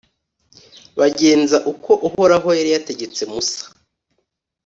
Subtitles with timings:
[0.99, 3.63] bagenza uko uhoraho yari yategetse musa.